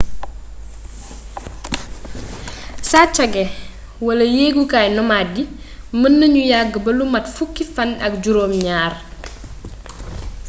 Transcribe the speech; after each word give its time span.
saccage 2.89 3.43
wala 4.05 4.25
yeegukaay 4.35 4.89
nomades 4.95 5.35
yii 5.37 5.49
mën 5.99 6.13
nañu 6.19 6.41
yagg 6.51 6.73
ba 6.83 6.91
lu 6.97 7.05
mat 7.13 7.25
fukki 7.35 7.63
fann 7.75 7.91
ak 8.05 8.13
juróom 8.23 8.53
ñaar 8.65 8.93